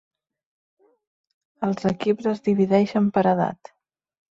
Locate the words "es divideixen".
2.33-3.13